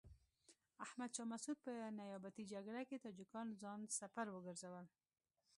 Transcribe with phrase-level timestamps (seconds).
[0.85, 4.85] احمد شاه مسعود په نیابتي جګړه کې تاجکان ځان سپر وګرځول.